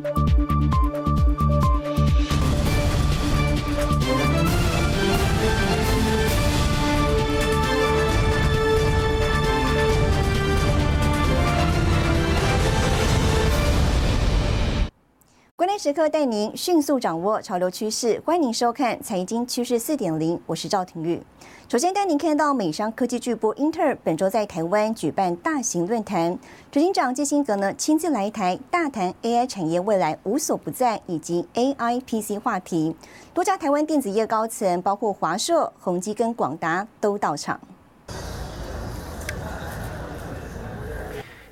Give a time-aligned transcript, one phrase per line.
[0.00, 0.21] 关
[15.82, 21.20] 时刻带您迅速掌握潮流趋势，欢迎收看《财经趋势四点零》，我是赵廷玉。
[21.68, 26.38] 首先带您看到美商科技巨擘英特尔本周在台湾举办大型论坛，
[26.70, 32.94] 执行长基辛格呢亲自来台大谈 AI 产业未来无所不在以及 AI PC 话题，
[33.34, 37.60] 多家台湾电子业高层，包括华硕、宏基跟广达都到场。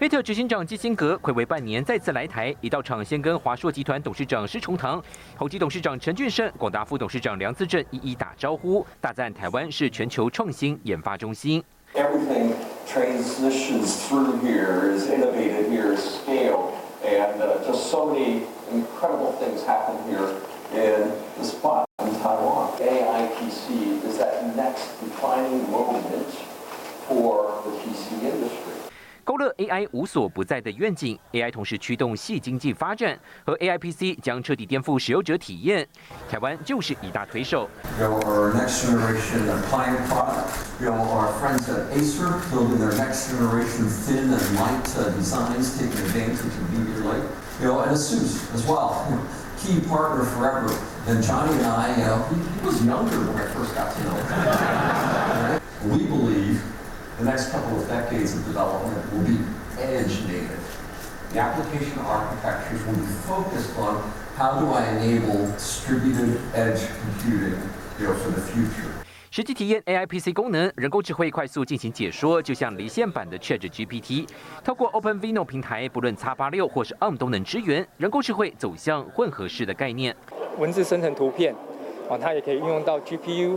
[0.00, 5.02] 英特尔执行长基辛格暌违半年再次来台，一到场先跟华硕集团董事长施崇棠、
[5.36, 11.62] 宏基董事长陈俊生、广达副董事长梁自正一一打招呼，大赞台湾是全球创新研发中心。
[11.92, 12.54] Everything
[12.88, 16.72] transitions through here, is innovated here, is scale,
[17.04, 20.30] and uh, just so many incredible things happen here
[20.72, 22.70] in the spot in Taiwan.
[22.80, 26.32] AIPC is that next defining moment
[27.06, 28.59] for the PC industry.
[29.24, 35.86] 勾勒 ai 无所不在的愿景 ai 同时驱动系经济发展和 aipc 将彻底颠覆使用者体验。
[36.28, 37.68] 台湾就是一大推手。
[57.20, 59.36] the next couple of decades of development will be
[59.78, 60.58] edge native.
[61.32, 64.02] The application architectures will be focused on
[64.36, 67.60] how do I enable distributed edge computing
[67.98, 68.88] you know, for the future.
[69.30, 74.26] 实际体验 AI PC 功能，人工智慧快速进行解说，就像离线版的 Chat GPT。
[74.64, 80.16] 透过 OpenVINO 平台，不论 X86 或是 ARM 都能支援，人工智慧走向混合式的概念。
[80.58, 81.54] 文字生成图片，
[82.08, 83.56] 啊，它也可以运用到 GPU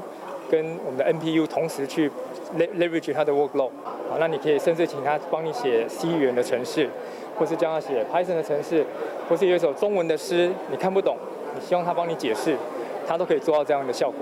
[0.51, 2.11] 跟我们的 NPU 同时去
[2.57, 3.69] leverage 他的 workload，
[4.09, 6.87] 好，那你可以甚至请他帮你写 C 语言的程式，
[7.37, 8.85] 或是叫他写 Python 的程式，
[9.29, 11.17] 或是有一首中文的诗你看不懂，
[11.55, 12.55] 你希望他帮你解释，
[13.07, 14.19] 他都可以做到这样的效果。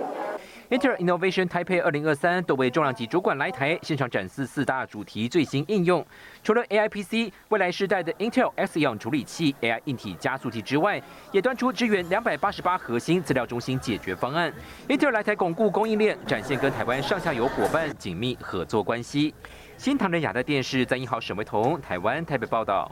[0.72, 6.06] Intel Innovation Taipei 二零二三多位重量级主管来台，现场展示四大主题最新应用。
[6.42, 11.02] 除了 AI PC 未来时代的 Intel Xeon 处理器、AI 硬体加速器之外，
[11.34, 14.50] 也端出支援两百八十八核心资料中心解决方案。
[14.88, 19.36] Intel 来台巩固供应链，展现跟台湾上下游伙伴紧密合作关系。
[19.76, 22.90] 新唐人亚的电视在英号沈维彤台湾台北报道。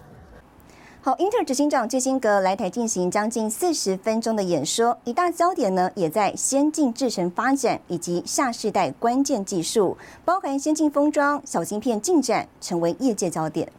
[1.02, 13.72] 好，英特尔执行长基辛格来台进行将近四十分钟的演说，一大焦点呢也在先进制程发展以及下世代关键技术，包含先进封装、小芯片进展，成为业界焦点。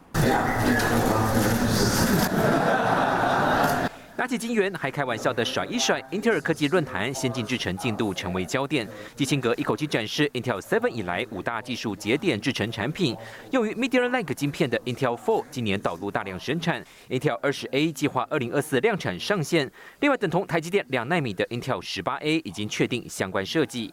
[4.21, 5.99] 拿起金元还开玩笑的甩一甩。
[6.11, 13.17] 英特尔科技论坛先进制成进度成为焦点基辛格一口气展示 intel seven 以来五大技术节点制成产品。
[13.49, 19.67] 用于 media link 芯片的 intel four 今年导入大量生产 intel 二十 a 计划二零二四量产上线
[20.01, 23.91] 另外等同台积电两纳米的 intel 十八 a 已经确定相关设计。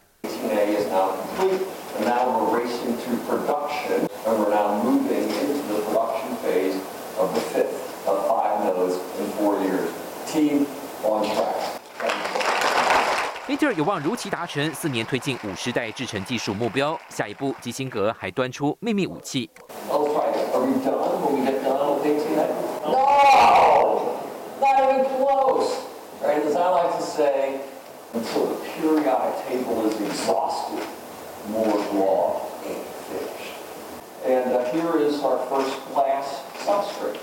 [10.33, 10.66] Team
[11.05, 11.56] on track.
[11.99, 13.49] Thank you.
[13.49, 16.99] 英特尔有望如期达成四年推进五十代制程技术目标。
[17.09, 19.49] 下一步，基辛格还端出秘密武器。
[19.88, 20.55] Let's try it.
[20.55, 22.49] Are we done when we get done with 18A?
[22.84, 24.19] No!
[24.61, 25.81] Not even close!
[26.22, 27.61] Right, as I like to say,
[28.12, 30.84] until the periodic table is exhausted,
[31.49, 33.56] Moore's Law ain't finished.
[34.27, 37.19] And uh, here is our first glass substrate.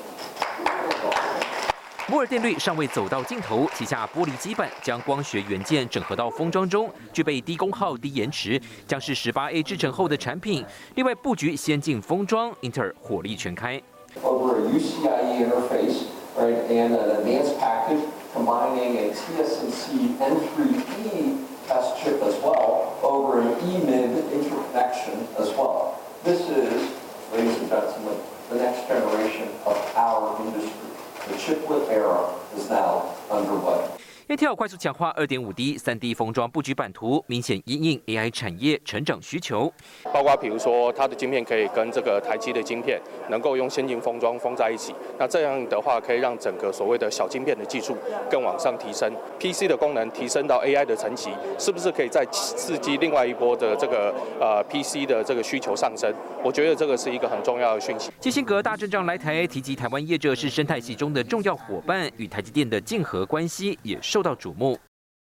[2.08, 10.64] 摩尔定律尚未走到尽头，旗下玻璃基板将光学元件整合到封装中，具备低功耗、低延迟，将是十八 A 制成后的产品。
[10.94, 13.82] 另外布局先进封装，英特尔火力全开。
[14.22, 16.04] over a UCIe interface,
[16.38, 18.02] right, and an advanced package
[18.32, 21.38] combining a TSMC N3E
[21.68, 25.96] test chip as well over an EMIB interconnection as well.
[26.24, 26.92] This is,
[27.34, 28.16] ladies and gentlemen,
[28.52, 30.94] the next generation of our industry.
[31.28, 33.95] The chiplet era is now underway.
[34.28, 39.72] Intel 快速强化 2.5D、3D 封装布局版图，明显因应 AI 产业成长需求。
[40.12, 43.00] 包括比如说，它的晶片可以跟这个台积的晶片
[43.30, 47.96] 能够用先进封装封在一起，那这样的话可以让整个所谓的小晶片的技术
[48.28, 51.30] 更往上提升，PC 的功能提升到 AI 的层级，
[51.60, 54.12] 是不是可以再刺激另外一波的这个
[54.42, 56.12] 呃 PC 的这个需求上升？
[56.44, 58.10] 我觉得这个是一个很重要的讯息。
[58.20, 64.80] 基辛格大阵仗来台，提及台湾业者是生态系中的重要伙伴，与台积电的竞合关系也受到瞩目。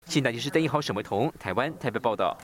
[0.07, 2.39] 新台电视邓一豪、沈维彤，台湾台北报道。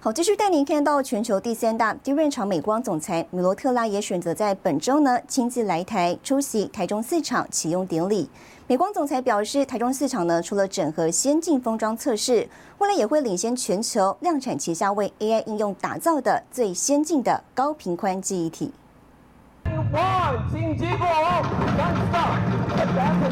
[0.00, 8.26] 好，继续带您看到全球第三大低润厂美光总裁米罗特拉也选择在本周呢亲自来台出席台中四厂启用典礼。
[8.66, 12.48] 美光总裁表示，台中四厂呢除了整合先进封装测试，
[12.78, 18.72] 未来也会领先全球量产旗下为 AI 应用打造的最先进的高频宽记忆体。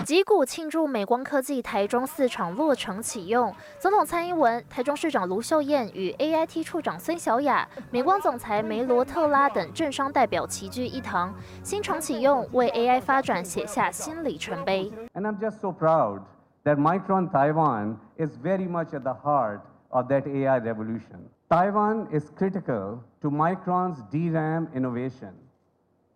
[0.05, 11.35] 击鼓庆祝美光科技台中四厂落成启用，总统蔡英文、台中市长卢秀燕与 AIT 处长孙小雅、美光总裁梅罗特拉等政商代表齐聚一堂。
[11.63, 14.93] 新厂启用为 AI 发展写下新里程碑。
[15.15, 16.21] And I'm just so proud
[16.65, 19.61] that Micron Taiwan is very much at the heart
[19.91, 21.29] of that AI revolution.
[21.49, 25.33] Taiwan is critical to Micron's DRAM innovation.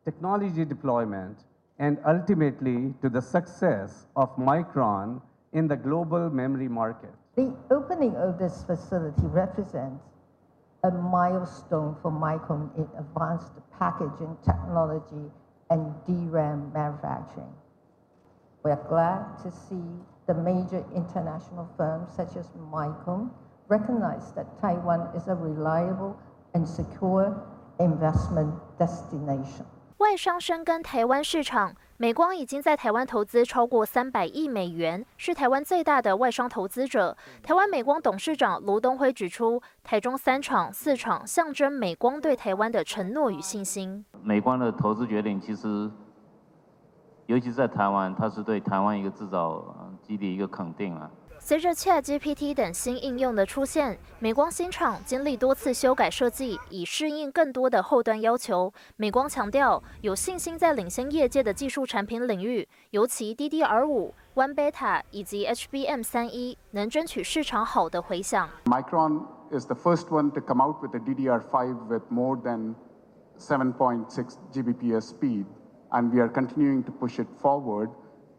[0.06, 1.37] Technology deployment,
[1.79, 5.20] and ultimately to the success of Micron
[5.53, 7.11] in the global memory market.
[7.35, 10.05] The opening of this facility represents
[10.85, 15.26] a milestone for Micron in advanced packaging technology
[15.70, 17.53] and DRAM manufacturing.
[18.62, 19.85] We are glad to see
[20.29, 23.31] the major international firms such as Micron
[23.69, 26.17] recognize that Taiwan is a reliable
[26.55, 27.43] and secure
[27.81, 29.67] investment destination.
[29.98, 37.16] 外商深耕台湾市场，美光已经在台湾投资超过三百亿美元，是台湾最大的外商投资者。
[37.43, 44.04] 台湾美光董事长卢东辉指出，台中三厂、四厂象征美光对台湾的承诺与信心。
[44.22, 45.90] 美光的投资决定，其实
[47.25, 49.64] 尤其是在台湾，它是对台湾一个制造
[50.02, 51.10] 基地一个肯定啊。
[51.46, 58.75] 随着 ChatGPT 等新应用的出现，美光新厂经历多次修改设计，以适应更多的后端要求。
[58.96, 68.48] 美光强调有信心在领先业界的技术产品领域，尤其 DDR5、One Beta 以及 HBM3E 能争取市场好的回响。
[68.64, 72.75] Micron is the first one to come out with a DDR5 with more than
[73.38, 74.08] 7.6
[74.52, 75.44] Gbps speed,
[75.90, 77.90] and we are continuing to push it forward.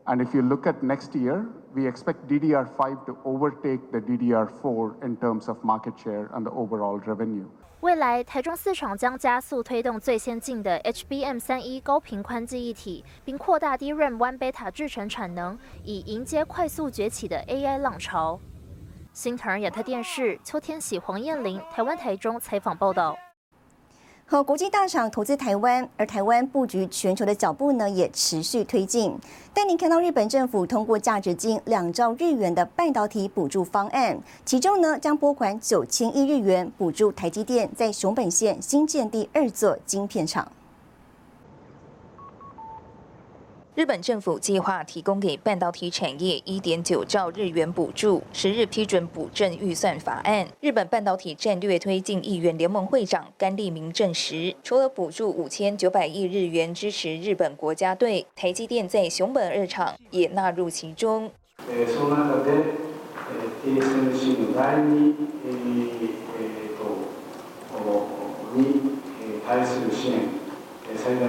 [0.08, 1.46] And if you look at next year,
[1.76, 7.00] we expect DDR5 to overtake the DDR4 in terms of market share and the overall
[7.00, 7.46] revenue.
[7.82, 18.40] 未来台中四厂将加速推动最先进的 HBM3E 高频宽记忆体，并扩大 DRAM One Beta 制程产能，以迎接快速崛起的 AI 浪潮。
[19.14, 23.16] 新唐亚特电视邱天喜、黄燕玲，台湾台中采访报道。
[24.30, 29.18] 和国际大厂投资台湾，而台湾布局全球的脚步呢也持续推进。
[29.54, 40.46] 但您看到日本政府通过价值近两兆日元的半导体补助方案，其中呢将拨款九千亿日元补助台积电在熊本县新建第二座晶片厂。
[43.77, 50.47] 日本政府计划提供给半导体产业一点九兆日元补助，十日批准补正预算法案。
[50.61, 61.31] 日本半导体战略推进议员联盟会长甘利明证实，除了补助五千九百亿日元支持日本国家队，台积电在熊本二厂也纳入其中。
[61.67, 62.51] その中で
[63.65, 65.15] TSMC の第二
[66.77, 66.83] と
[68.55, 68.99] に
[69.49, 70.29] 対する支援
[70.95, 71.23] 最大。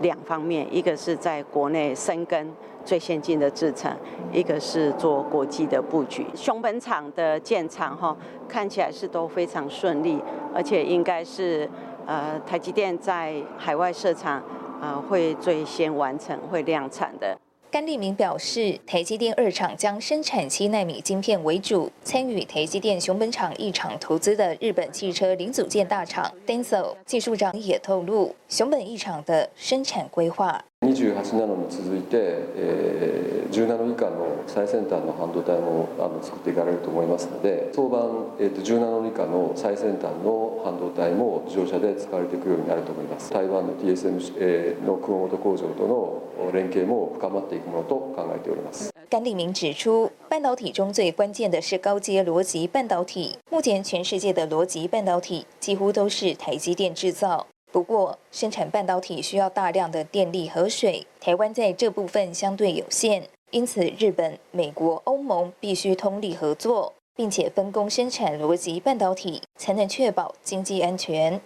[0.00, 2.52] 两方面，一个是在国内深耕
[2.84, 3.90] 最先进的制程，
[4.32, 6.26] 一个是做国际的布局。
[6.34, 8.16] 熊本厂的建厂哈，
[8.48, 10.20] 看起来是都非常顺利，
[10.54, 11.68] 而且应该是
[12.06, 14.42] 呃台积电在海外设厂
[14.80, 17.36] 呃会最先完成会量产的。
[17.70, 21.90] 甘利明表示，台积电二厂将生产七纳米晶片为主。
[22.02, 30.64] 参与台积电熊本厂一厂投资的日本汽车零组件大厂 Denso 技术长也透露，熊本一厂的生产规划。
[30.84, 53.38] 28ナノに続いて、えー、10ナノ以下の最先端の半導体もあの作っていかれると思いますので早晩、えー、と10ナノ以下の最先端の半導体も自動車で使われていくようになると思います台湾の TSM の熊本工場との連携も深まっていくものと考えております甘利明指出，半导体中最关键的是高阶逻辑半导体。
[53.50, 57.46] 目前全世界的逻辑半导体几乎都是台积电制造。
[57.72, 71.38] 不过，生产半导体需要大量的电力和水，台湾在这部分相对有限，因此日本、美国、欧盟必须通力合作，并且分工生产逻辑半导体，才能确保经济安全。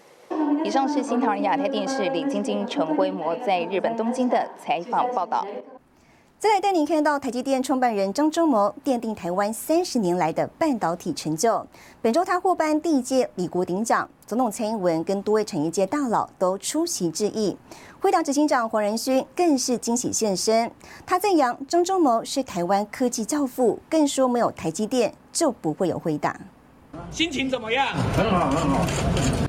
[0.65, 5.45] 以上是新唐人亚太电视李晶晶、陈辉模在日本东京的采访报道。
[6.41, 11.67] 再来带您看到台积电创办人张忠谋奠定台湾三十年来的半导体成就。
[12.01, 17.55] 本周他获颁第一届李国鼎奖，总统蔡英文跟多位产业界大佬都出席致意。
[18.01, 20.73] 辉达执行长黄仁勋更是惊喜现身，
[21.05, 26.41] 他赞扬张忠谋是台湾科技教父，更说没有台积电就不会有辉达。
[27.11, 27.87] 心情怎么样？
[28.17, 28.87] 很好，很好。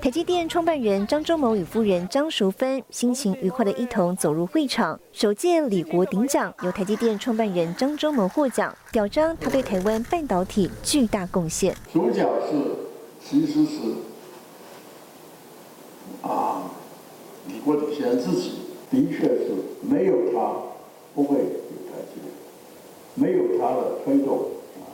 [0.02, 5.00] 台积电创办人张忠谋与夫人张淑芬心情愉快的一同走入会场。
[5.12, 11.76] 首届李国鼎奖由台积电创办人张忠谋获奖，表彰他对台湾半导体巨大贡献。
[11.94, 12.58] 主角是，
[13.24, 13.78] 其实是
[16.24, 16.64] 啊，
[17.48, 18.54] 李国鼎先生自己
[18.90, 20.52] 的确是没有他
[21.14, 22.34] 不会有台积电，
[23.14, 24.86] 没有他的推动啊，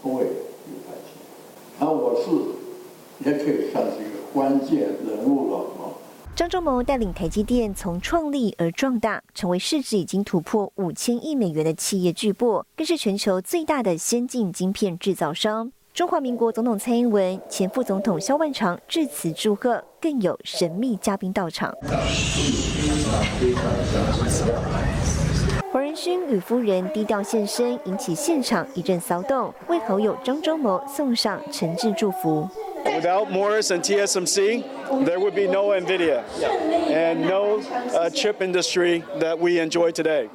[0.00, 0.26] 不会。
[1.78, 2.30] 那我是
[3.30, 5.92] 也可以算是一个关键人物了啊。
[6.34, 15.72] 张忠谋带领台积电从创立而壮大，成为市值已经突破五千亿美元的企业巨擘，更是全球最大的先进晶片制造商。
[15.94, 21.74] 中华民国总统蔡英文、前副总统萧万长致辞祝贺，更有神秘嘉宾到场。
[25.96, 32.46] 勋与夫人低调现身，引起现场一阵骚动，为好友张忠谋送上诚挚祝福。
[32.84, 34.62] Without Morris and TSMC,
[35.06, 36.20] there would be no NVIDIA
[36.90, 37.60] and no
[37.94, 40.28] uh, chip industry that we enjoy today.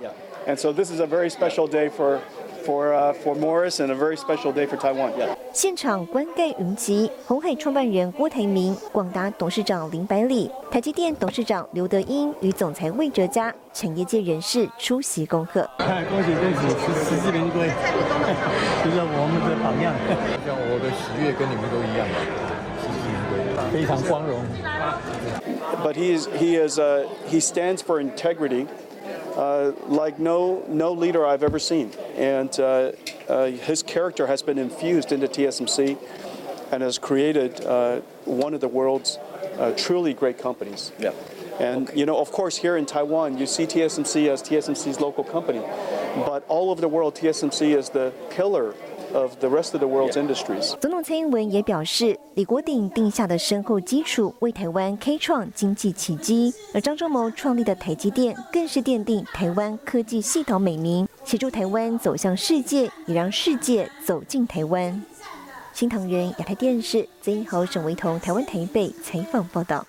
[0.47, 2.19] And so this is a very special day for
[2.65, 5.11] for uh, for Morris and a very special day for Taiwan.
[5.17, 5.35] Yeah.
[5.53, 15.69] 现场观盖云集，红海创办人郭台铭、广达董事长林百里、台积电董事长刘德英与总裁魏哲嘉，产业界人士出席恭贺。
[15.77, 16.69] 恭喜恭喜，
[17.03, 17.67] 十十年归，
[18.83, 19.93] 就是我们的榜样。
[20.45, 22.07] 像我的喜悦跟你们都一样，
[22.79, 24.39] 十四年归，非常光荣。
[25.83, 28.67] But he is he is uh, he stands for integrity.
[29.35, 32.91] Uh, like no no leader I've ever seen, and uh,
[33.27, 35.97] uh, his character has been infused into TSMC,
[36.71, 39.17] and has created uh, one of the world's
[39.57, 40.91] uh, truly great companies.
[40.99, 41.13] Yeah.
[41.59, 41.99] And okay.
[41.99, 45.61] you know, of course, here in Taiwan, you see TSMC as TSMC's local company,
[46.15, 48.73] but all over the world, TSMC is the pillar
[49.13, 50.75] of the rest of the world's industries.
[50.79, 65.03] 总统蔡英文也表示，李国鼎定下的深厚基础为台湾开创经济奇迹，而张忠谋创立的台积电更是奠定台湾科技系统美名，协助台湾走向世界，也让世界走进台湾。
[65.73, 69.85] 新唐人亚太电视曾一豪、沈维彤，台湾台北采访报道。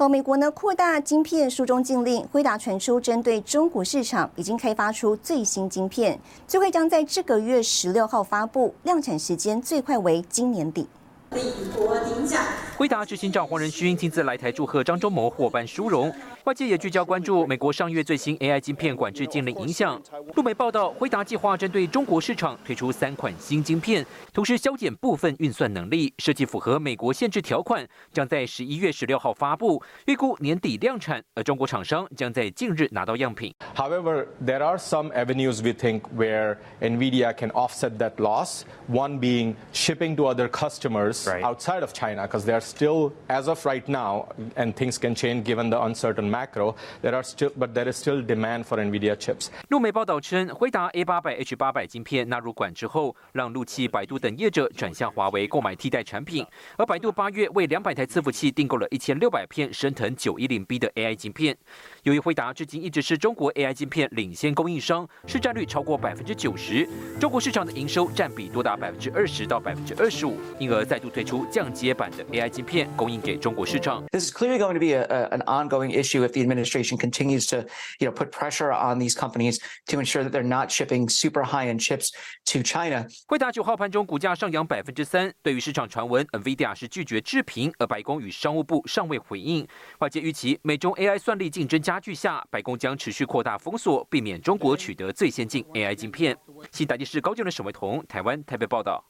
[0.00, 10.88] 和，美国呢扩大晶片书中禁令，辉达传出针对中国市场已经开发出最新晶片，最快将在这个月十六号发布，量产时间最快为今年底。
[11.32, 12.42] 李国鼎奖，
[12.78, 16.10] 辉达执行长黄仁勋亲自来台祝贺张忠谋获颁殊荣。
[16.44, 20.00] 外界也聚焦关注美国上月最新 AI 晶片管制禁令影响。
[20.34, 33.54] 路媒报道，辉达计划针对中国市场推出三款新晶片，同时削减部分运算能力，设计符合美国限制条款，将在十一月十六号发布，预估年底量产，而中国厂商将在近日拿到样品。
[33.76, 38.62] However, there are some avenues we think where Nvidia can offset that loss.
[38.90, 43.62] One being shipping to other customers outside of China, because they are still, as of
[43.66, 46.30] right now, and things can change given the uncertain.
[46.40, 49.48] Macro, there are still, but there is still demand for NVIDIA chips.
[49.68, 56.46] 路媒报道称，辉达 A 八百 H 八百晶片纳入管制后，让陆气、百度等业者转向华为购买替代产品。
[56.76, 61.56] 而百度八月为两百台伺服器订购了一千六百片升腾九一零 B 的 AI 晶片。
[62.04, 74.02] 由于辉达至今一直是中国 AI 晶片领先供应商，市占率超过百分之九十，中国市场的营收占比多达百分之二十到百分之二十五，因而再度推出降阶版的 AI 晶片供应给中国市场。
[74.12, 76.19] This is clearly going to be a, an ongoing issue.
[76.24, 77.66] If the administration continues to,
[77.98, 81.80] you know, put pressure on these companies to ensure that they're not shipping super high-end
[81.80, 82.10] chips
[82.46, 83.06] to China.
[83.26, 85.32] 惠达九号盘中股价上扬百分之三。
[85.42, 89.66] 对于市场传闻，NVIDIA 是拒绝置评，而白宫与商务部尚未回应。
[89.98, 96.36] 外界预期，美中 AI 算力竞争加剧下，白宫将持续扩大封锁，避免中国取得最先进 AI 晶片。
[96.72, 99.04] 新台电视高就的沈维彤，台湾台北报道。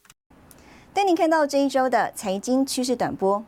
[0.92, 3.44] 带您看到这一周的财经趋势短波。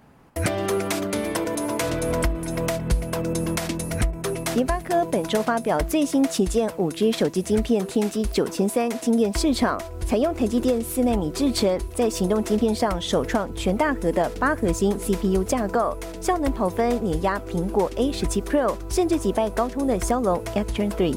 [4.54, 9.80] 联发科本周发表最新旗舰五 G 手机晶片天玑九千三，惊艳市场。
[10.06, 21.14] 采用台积电四纳米制程，在行动晶片上首创全大核的八核心 CPU 架构，效能跑分碾压苹果 A 十七 Pro，甚至击败高通的骁龙 X Gen 3。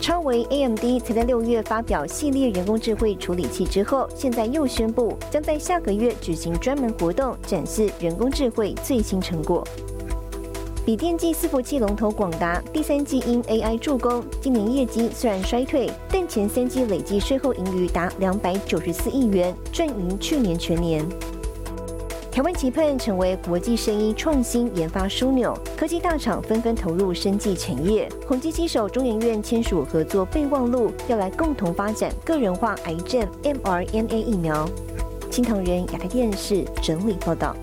[0.00, 9.62] 超维 AMD 才在六月发表系列人工智慧处理器之后，现在又宣布将在下个月举行专门活动，展示人工智慧最新成果。
[10.86, 21.04] 笔电机伺服器龙头广达第三季因 AI 助攻，今年业绩虽然衰退，但前三季累计税后盈余达两百九十四亿元，赚赢去年全年。
[22.30, 28.08] 台湾期盼成为国际生医创新研发枢纽，科技大厂纷纷投入生技产业。
[28.28, 34.64] 宏基携手中研院签署合作备忘录，要来共同发展个人化癌症 mRNA 疫苗。
[35.32, 37.56] 新唐人亚太电视整理报道。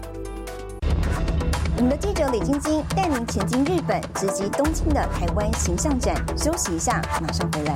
[1.84, 6.16] 我们的记者李晶晶带您前进日本，直击东京的台湾形象展。
[6.38, 7.76] 休息一下，马上回来。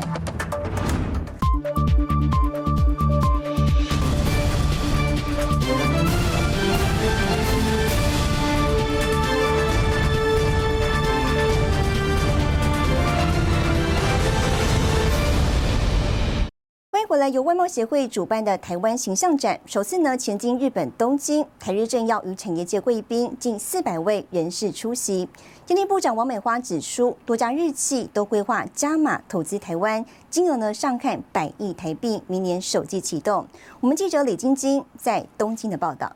[17.18, 25.28] 来由外贸协会主办的台湾形象展，首次呢前进日本东京，台日政要与产业界贵宾近四百位人士出席。
[25.66, 33.46] 经济部长王美花指出，多家日企都规划加码投资台湾，金额呢上看百亿台币，明年首季启动。
[33.80, 36.12] 我们记者李晶晶在东京的报道。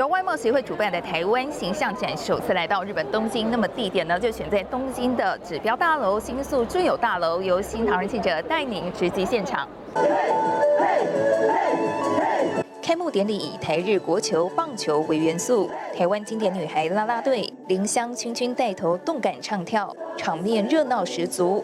[0.00, 9.68] 由外贸协会主办的台湾形象展首次来到日本东京，那么地点呢就选在东京的指标大楼新宿尊友大楼，由新唐人记者带您直击现场。
[12.82, 21.62] 开幕典礼以台日国球棒球为元素，台湾经典女孩啦啦队林香君君带头动感唱跳，场面热闹十足。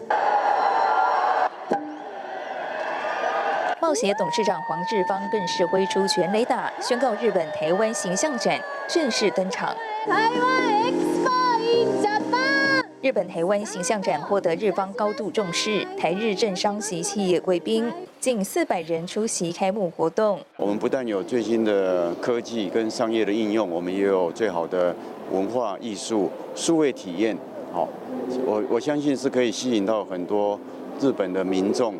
[3.87, 9.73] 冒协董事长黄志芳更是挥出全雷打，宣告日本台湾形象展正式登场。
[10.05, 17.89] 台湾 Expo Japan，日本台湾形象展获得日方高度重视，台日政商及企业贵宾
[18.19, 20.41] 近四百人出席开幕活动。
[20.57, 24.93] 我们不但有最新的科技跟商业的应用，我们也有最好的
[25.31, 27.37] 文化艺术、数位体验。
[27.71, 27.87] 好，
[28.45, 30.59] 我我相信是可以吸引到很多
[30.99, 31.95] 日本的民众。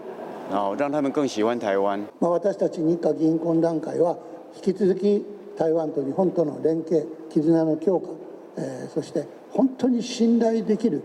[0.50, 2.00] 让他们更喜欢台湾。
[2.20, 4.18] まあ私たち日華議員懇談会は
[4.56, 5.26] 引き続き
[5.58, 8.10] 台湾と日本との連携、絆の強化、
[8.58, 11.04] えー、そして本当に信頼できる。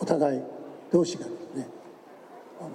[0.00, 0.40] お互い
[0.92, 1.68] 同士がですね。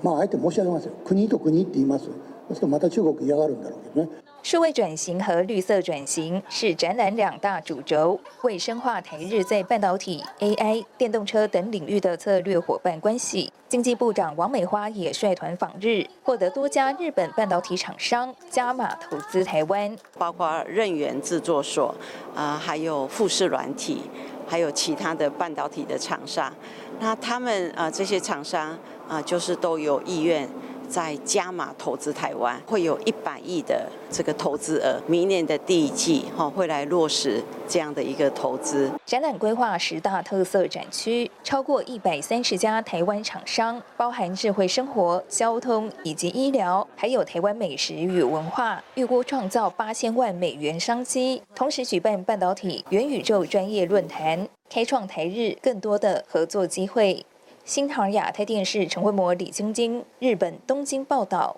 [0.03, 0.93] まああえて申し上げますよ。
[1.05, 2.09] 国と国って言います。
[2.48, 4.08] そうするとまた中国嫌がるんだろうけどね。
[4.42, 13.50] 数位转型和绿色转型是展览两大主轴，为深化台日在半导体、AI、电动车等领域的策略伙伴关系。
[13.70, 21.94] 经济部长王美花也率团访日，获得多家日本半导体厂商加码投资台湾，包括任源制作所
[22.34, 24.02] 啊，还有富士软体，
[24.46, 26.52] 还有其他的半导体的厂商。
[27.00, 30.46] 那他们啊，这些厂商啊，就是都有意愿。
[30.89, 38.89] 在加码投资台湾，会有一百亿的这个投资额，明年的第一季哈会来落实这样的一个投资。
[39.05, 51.41] 展览规划十大特色展区，超过一百三十家台湾厂商，包含智慧生活、交通以及医疗，还有台湾美食与文化，预估创造八千万美元商机。
[51.53, 57.23] 同时举办半导体、元宇宙专业论坛，开创台日更多的合作机会。
[57.69, 61.57] 新唐亚太电视陈慧模、李晶晶，日本东京报道。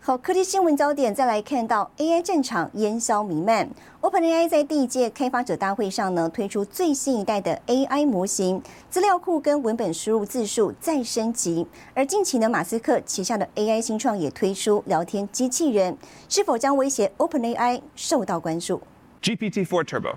[0.00, 3.70] 好，科技新闻焦点再来看到 AI 战场烟消弥漫。
[4.00, 11.64] OpenAI 在第一届开发者大会上呢，推出最新一代的 AI 模型，资料库跟文本输入字数再升级。
[11.94, 15.96] 而近期呢，马斯克旗下的 AI 新创也推出聊天机器人，
[16.28, 18.82] 是否将威胁 OpenAI 受到关注
[19.22, 20.16] ？GPT-4 Turbo。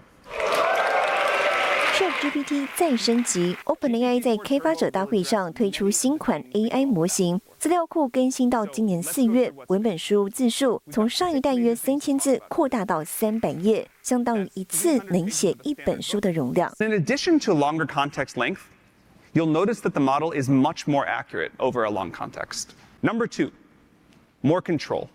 [2.21, 16.69] GPT 再升级，OpenAI 在开发者大会上推出新款 AI 模型，资料库更新到今年四月，文本输入字数从上一代约三千字扩大到三百页，相当于一次能写一本书的容量。
[16.79, 18.63] In addition to longer context length,
[19.33, 22.71] you'll notice that the model is much more accurate over a long context.
[22.99, 23.51] Number two,
[24.41, 25.07] more control.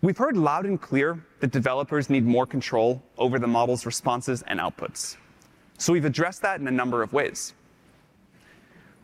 [0.00, 4.58] We've heard loud and clear that developers need more control over the model's responses and
[4.58, 5.18] outputs.
[5.82, 7.54] So we've addressed that in a number of ways.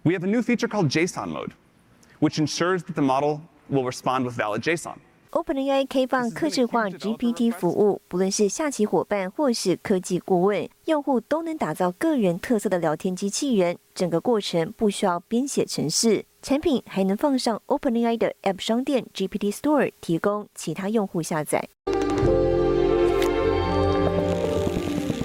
[0.04, 1.50] We have a new feature called JSON mode,
[2.20, 4.94] which ensures that the model will respond with valid JSON.
[5.32, 13.76] OpenAI 开放客制化 GPT 服务，不论是下棋伙伴或是科技顾问，用户都能打造个人特色的聊天机器人。
[13.92, 21.68] 整个过程不需要编写程式，产品还能放上 OpenAI 的 App 商店 GPT Store，提供其他用户下载。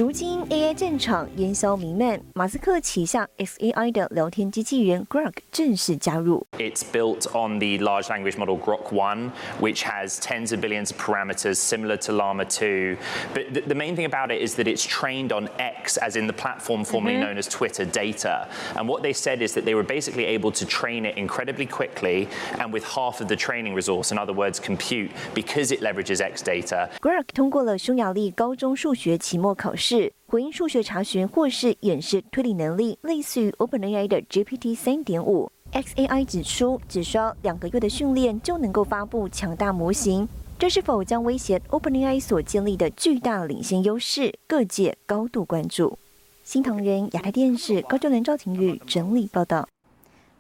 [0.03, 6.47] 如今 AI 战场烟消弥漫，马斯克旗下 xAI 的聊天机器人 Grok 正式加入。
[6.57, 11.57] It's built on the large language model Grok 1, which has tens of billions of parameters
[11.57, 12.97] similar to Llama 2.
[13.35, 16.29] But the, the main thing about it is that it's trained on X, as in
[16.29, 18.49] the platform formerly known as Twitter, data.
[18.77, 22.29] And what they said is that they were basically able to train it incredibly quickly
[22.61, 26.41] and with half of the training resource, in other words, compute, because it leverages X
[26.41, 26.89] data.
[27.01, 29.89] Grok 通过了匈牙利高中数学期末考试。
[29.96, 35.52] 是回应数学查询或是演示推理能力，类似于 OpenAI 的 GPT 三点五。
[35.72, 40.28] XAI 指出，只需要两个月的训练就能够发布强大模型，
[40.58, 44.34] 这是否将威胁 OpenAI 所建立的巨大领先优势？
[44.48, 46.00] 各界高度关注。
[46.44, 49.68] 新唐人亚太电视高教联赵廷宇整理报道。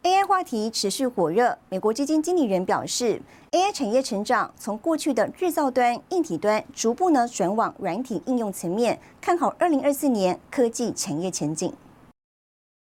[0.03, 1.57] AI 话题持续火热。
[1.69, 11.73] 美国基金经理人表示，AI 产业成长从过去的制造端、硬体端，逐步呢转往软体应用层面，看好二零二四年科技产业前景。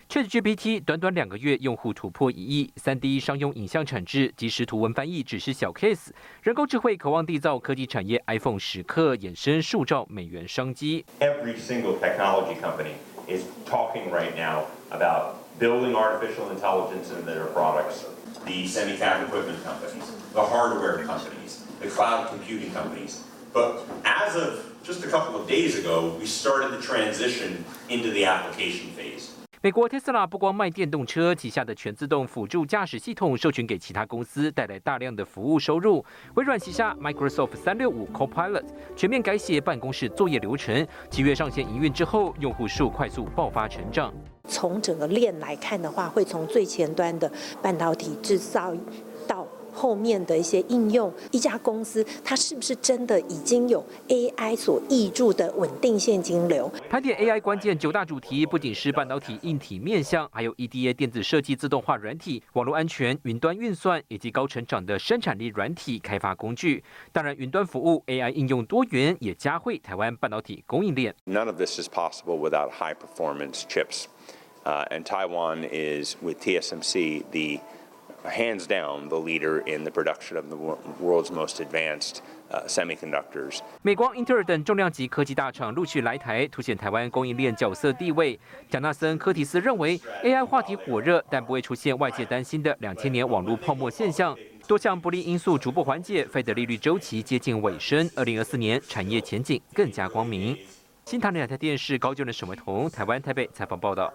[0.10, 6.10] ChatGPT 短短两个月，用户突破一亿，三 D 商用影像产制、即时图文翻译只是小 case，
[6.42, 11.06] 人工智慧渴望缔造科技产业 iPhone 时刻，衍生数兆美元商机。
[11.20, 12.96] Every single technology company
[13.28, 15.36] is talking right now about.
[15.62, 18.04] Building artificial intelligence into their products,
[18.48, 23.24] the semi-cap equipment companies, the hardware companies, the cloud computing companies.
[23.54, 28.26] But as of just a couple of days ago, we started the transition into the
[28.26, 29.36] application phase.
[29.64, 36.04] 美国特斯拉不光卖电动车，旗下的全自动辅助驾驶系统授权给其他公司，带来大量的服务收入。
[36.34, 44.12] 微软旗下 Microsoft 三六五 Copilot 全面改写办公室作业流程，七月上线营运之后，用户数快速爆发成长。
[44.48, 48.74] 从整个链来看的话，会从最前端的半导体制造。
[49.72, 56.72] 后面的一些应用，一家公司它是不是真的已经有 AI 所挹注的稳定现金流？
[56.90, 66.84] 盘点 AI 关键九大主题，不仅是半导体硬体面向，还有 EDA 电子设计、自动化软体、网络安全、云端运算以及高成长的生产力软体开发工具。
[67.12, 71.16] 当然，云端服务 AI 应用多元，也加惠台湾半导体供应链。
[71.26, 74.06] None of this is possible without high performance chips,
[74.64, 77.60] and Taiwan is with TSMC the
[78.24, 80.58] hands down the leader in the production of the
[81.02, 82.18] world's most advanced
[82.68, 83.60] semiconductors.
[83.82, 88.40] 美光、英特尔等重量级科技大厂陆续来台，凸显台湾供应链角色地位。
[88.70, 94.38] 贾纳森·科提斯认为，AI 话题火热，但不会出现外界担心的两千年网络泡沫现象。
[94.68, 100.58] 多项不利因素逐步缓解，费德利率周期接近尾声，二零二四年产业前景更加光明。
[101.06, 104.14] 新唐两台电视高就的沈维彤，台湾台北采访报道。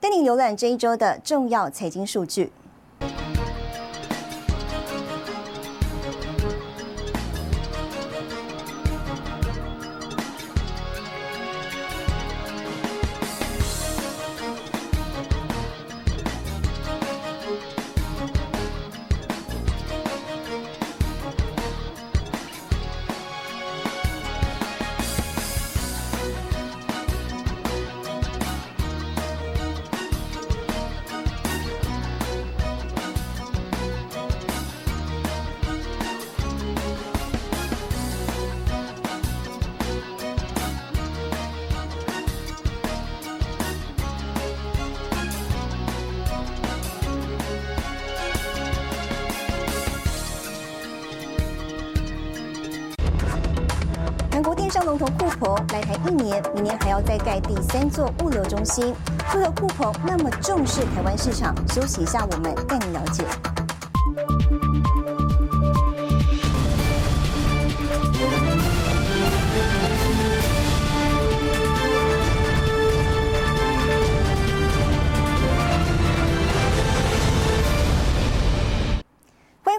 [0.00, 2.50] 带你浏览这一周的重要财经数据。
[3.00, 3.37] 龙
[55.72, 58.94] 来台一年，明年还要再盖第三座物流中心。
[59.34, 61.54] 为何库鹏那么重视台湾市场？
[61.68, 63.24] 休息一下，我们带你了解。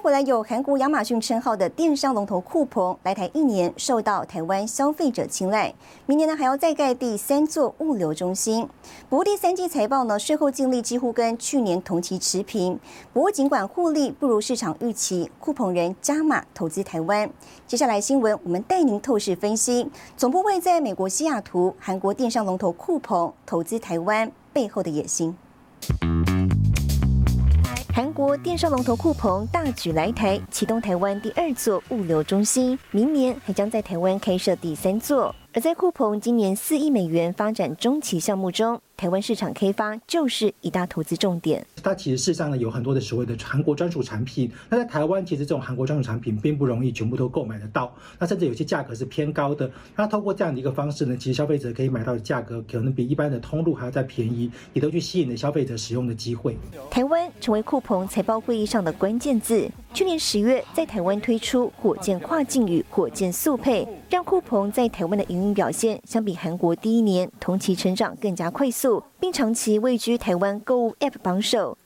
[0.02, 5.74] 回来有韩国亚马逊称号的电商龙头酷鹏来台一年，受到台湾消费者青睐。
[6.06, 8.68] 明年呢还要再盖第三座物流中心。
[9.10, 12.80] 不过第三季财报呢税后净利几乎跟去年同期持平。
[13.12, 17.30] 不过尽管获利不如市场预期，酷鹏人加码投资台湾。
[17.68, 25.36] 接下来新闻我们带您透视分析，总部位在美国西雅图，韩国电商龙头酷鹏投资台湾背后的野心。
[28.20, 35.34] 国电商龙头酷鹏大举来台，启动台湾第二座物流中心，明年还将在台湾开设第三座。
[35.52, 41.66] 而在酷鹏今年四亿美元发展中期项目中，台湾市场开发就是一大投资重点。
[41.82, 49.72] 它其实事实上呢有很多的所谓的韩国专属产品，那在台湾其实这种韩国专属产品并不容易全部都购买得到，那甚至有些价格是偏高的。
[49.96, 56.56] 那透过这样的一个方式呢，其实消费者可以买到的价格可能比一般的通路还要再便宜，也都去吸引了消费者使用的机会。
[56.92, 59.70] 台湾成为酷鹏财报会议上的关键字。
[59.94, 71.78] 去年十月在台湾推出火箭跨境与火箭速配，让酷鹏在台湾的营运表现相比韩国第一年同期成长更加快速，并长期位居台湾购物 App 榜首。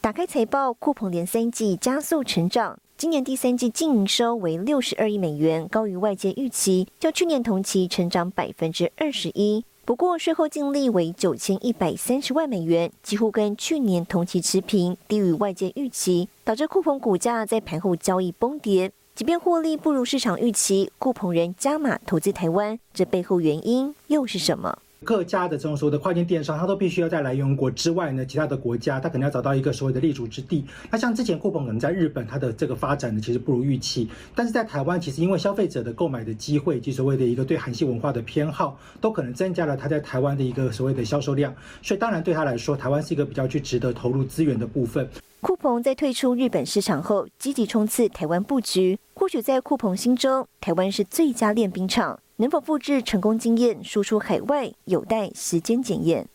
[0.00, 9.64] 打开财报，酷鹏连三季加速成长，今年第三季净营收为六十二亿美元，高于外界预期，较去年同期成长百分之二十一。
[9.88, 18.92] 不过税后净利为九千一百三十万美元，几乎跟去年同期持平，低于外界预期，导致酷鹏股价在盘后交易崩跌。
[19.14, 24.78] 即便获利不如市场预期，酷鹏人加码投资台湾，这背后原因又是什么？
[25.04, 30.64] 各家的这种所谓的跨境电商，它都必须要在来源国之外呢，其他的国家，它可能要找到一个所谓的立足之地。
[30.90, 34.08] 那像之前酷鹏可能在日本，它的这个发展呢，其实不如预期。
[34.34, 41.54] 但是在台湾，其实因为消费者的购买的机会及所谓的一个对韩系文化的偏好，都可能增加了它在台湾的一个所谓的销售量。
[41.80, 45.08] 所以当然对他来说，台湾是一个比较去值得投入资源的部分。
[45.40, 48.98] 酷鹏在退出日本市场后，积极冲刺台湾布局。
[49.14, 52.18] 或许在酷鹏心中，台湾是最佳练兵场。
[52.40, 56.28] 能否复制成功经验输出海外，有待时间检验。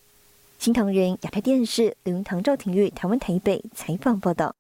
[0.60, 4.54] 新唐人亚太电视刘云堂、赵廷玉，台湾台北采访报道。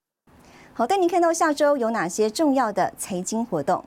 [0.73, 3.83] 好，带您看到下周有哪些重要的财经活动。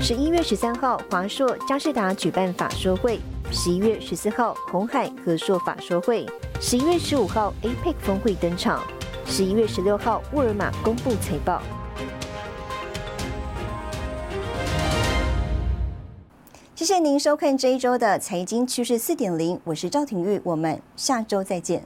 [0.00, 3.18] 十一月十三号，华硕、嘉士达举办法说会；
[3.50, 6.24] 十一月十四号，红海、和硕法说会；
[6.60, 8.78] 十一月十五号，APEC 峰会登场；
[9.26, 11.60] 十一月十六号，沃尔玛公布财报。
[16.80, 21.84] 谢谢您收看这一周的财经趋势四点零，我是赵廷玉，我们下周再见。